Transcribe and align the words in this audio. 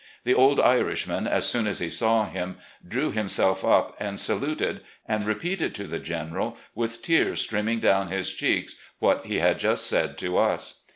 The 0.23 0.33
old 0.33 0.59
Irishman, 0.59 1.27
as 1.27 1.45
soon 1.47 1.67
as 1.67 1.77
he 1.77 1.91
saw 1.91 2.25
him, 2.27 2.57
drew 2.83 3.11
himself 3.11 3.63
up 3.63 3.95
and 3.99 4.19
saluted, 4.19 4.81
and 5.07 5.27
repeated 5.27 5.75
to 5.75 5.83
the 5.83 5.99
General, 5.99 6.57
with 6.73 7.03
tears 7.03 7.41
streaming 7.41 7.79
down 7.79 8.07
his 8.07 8.33
cheeks, 8.33 8.77
what 8.97 9.27
he 9.27 9.37
had 9.37 9.59
just 9.59 9.85
said 9.85 10.17
to 10.17 10.31
xis. 10.31 10.73